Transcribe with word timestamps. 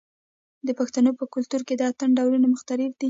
د 0.67 0.69
پښتنو 0.79 1.11
په 1.19 1.25
کلتور 1.33 1.61
کې 1.67 1.75
د 1.77 1.81
اتن 1.91 2.09
ډولونه 2.17 2.45
مختلف 2.53 2.89
دي. 2.93 2.99